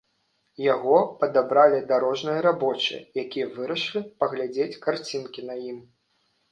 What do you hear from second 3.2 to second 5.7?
якія вырашылі паглядзець карцінкі на